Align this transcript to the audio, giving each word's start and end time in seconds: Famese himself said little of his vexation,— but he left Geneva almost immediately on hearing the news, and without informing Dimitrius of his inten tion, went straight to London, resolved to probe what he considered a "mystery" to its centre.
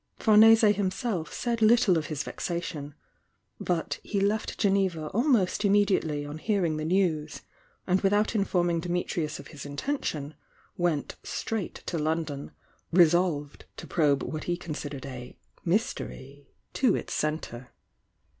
Famese 0.19 0.73
himself 0.73 1.31
said 1.31 1.61
little 1.61 1.95
of 1.95 2.07
his 2.07 2.23
vexation,— 2.23 2.95
but 3.59 3.99
he 4.03 4.19
left 4.19 4.57
Geneva 4.57 5.09
almost 5.09 5.63
immediately 5.63 6.25
on 6.25 6.39
hearing 6.39 6.77
the 6.77 6.85
news, 6.85 7.41
and 7.85 8.01
without 8.01 8.33
informing 8.33 8.81
Dimitrius 8.81 9.37
of 9.39 9.49
his 9.49 9.63
inten 9.63 10.03
tion, 10.03 10.33
went 10.75 11.17
straight 11.21 11.75
to 11.85 11.99
London, 11.99 12.49
resolved 12.91 13.65
to 13.77 13.85
probe 13.85 14.23
what 14.23 14.45
he 14.45 14.57
considered 14.57 15.05
a 15.05 15.37
"mystery" 15.63 16.49
to 16.73 16.95
its 16.95 17.13
centre. 17.13 17.71